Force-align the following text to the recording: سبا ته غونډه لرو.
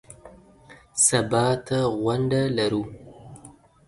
سبا 1.05 1.45
ته 1.67 1.79
غونډه 1.99 2.41
لرو. 2.57 2.83